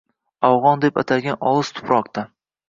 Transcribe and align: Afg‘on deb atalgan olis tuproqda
Afg‘on 0.47 0.81
deb 0.85 0.97
atalgan 1.01 1.37
olis 1.51 1.71
tuproqda 1.77 2.27